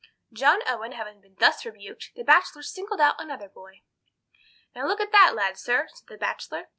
[0.33, 3.83] John Owen having been thus rebuked, the Bachelor singled out another boy.
[4.75, 6.69] "Now, look at that lad, sir," said the Bachelor.